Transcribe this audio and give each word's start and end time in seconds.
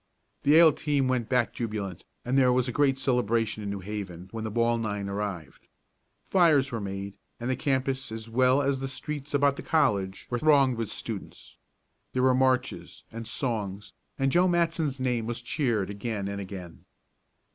The 0.41 0.53
Yale 0.53 0.73
team 0.73 1.07
went 1.07 1.29
back 1.29 1.53
jubilant, 1.53 2.05
and 2.25 2.35
there 2.35 2.51
was 2.51 2.67
a 2.67 2.71
great 2.71 2.97
celebration 2.97 3.61
in 3.61 3.69
New 3.69 3.81
Haven 3.81 4.29
when 4.31 4.43
the 4.43 4.49
ball 4.49 4.79
nine 4.79 5.07
arrived. 5.07 5.67
Fires 6.23 6.71
were 6.71 6.81
made, 6.81 7.13
and 7.39 7.51
the 7.51 7.55
campus 7.55 8.11
as 8.11 8.27
well 8.27 8.63
as 8.63 8.79
the 8.79 8.87
streets 8.87 9.35
about 9.35 9.57
the 9.57 9.61
college 9.61 10.25
were 10.31 10.39
thronged 10.39 10.75
with 10.77 10.89
students. 10.89 11.55
There 12.13 12.23
were 12.23 12.33
marches, 12.33 13.03
and 13.11 13.27
songs, 13.27 13.93
and 14.17 14.31
Joe 14.31 14.47
Matson's 14.47 14.99
name 14.99 15.27
was 15.27 15.39
cheered 15.39 15.91
again 15.91 16.27
and 16.27 16.41
again. 16.41 16.85